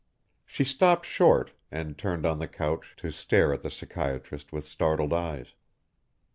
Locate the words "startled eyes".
4.67-5.53